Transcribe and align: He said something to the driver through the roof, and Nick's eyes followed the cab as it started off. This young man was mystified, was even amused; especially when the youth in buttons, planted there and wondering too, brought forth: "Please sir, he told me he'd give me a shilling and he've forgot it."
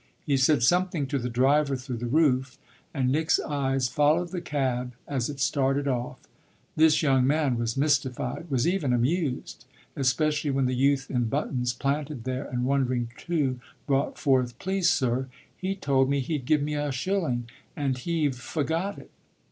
He 0.25 0.35
said 0.35 0.63
something 0.63 1.05
to 1.05 1.19
the 1.19 1.29
driver 1.29 1.75
through 1.75 1.97
the 1.97 2.07
roof, 2.07 2.57
and 2.91 3.11
Nick's 3.11 3.39
eyes 3.39 3.87
followed 3.87 4.29
the 4.29 4.41
cab 4.41 4.93
as 5.07 5.29
it 5.29 5.39
started 5.39 5.87
off. 5.87 6.17
This 6.75 7.03
young 7.03 7.27
man 7.27 7.55
was 7.59 7.77
mystified, 7.77 8.49
was 8.49 8.67
even 8.67 8.93
amused; 8.93 9.65
especially 9.95 10.49
when 10.49 10.65
the 10.65 10.73
youth 10.73 11.11
in 11.11 11.25
buttons, 11.25 11.71
planted 11.73 12.23
there 12.23 12.45
and 12.47 12.65
wondering 12.65 13.11
too, 13.15 13.59
brought 13.85 14.17
forth: 14.17 14.57
"Please 14.57 14.89
sir, 14.89 15.27
he 15.55 15.75
told 15.75 16.09
me 16.09 16.19
he'd 16.19 16.45
give 16.45 16.63
me 16.63 16.73
a 16.73 16.91
shilling 16.91 17.47
and 17.75 17.99
he've 17.99 18.35
forgot 18.35 18.97
it." 18.97 19.11